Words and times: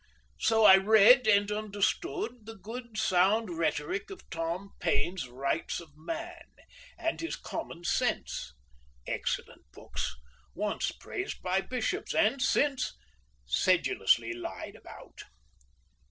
So 0.39 0.65
I 0.65 0.77
read 0.77 1.27
and 1.27 1.51
understood 1.51 2.47
the 2.47 2.55
good 2.55 2.97
sound 2.97 3.51
rhetoric 3.59 4.09
of 4.09 4.27
Tom 4.31 4.71
Paine's 4.79 5.29
"Rights 5.29 5.79
of 5.79 5.91
Man," 5.95 6.41
and 6.97 7.21
his 7.21 7.35
"Common 7.35 7.83
Sense," 7.83 8.53
excellent 9.05 9.71
books, 9.71 10.15
once 10.55 10.91
praised 10.91 11.43
by 11.43 11.61
bishops 11.61 12.15
and 12.15 12.41
since 12.41 12.97
sedulously 13.45 14.33
lied 14.33 14.75
about. 14.75 15.21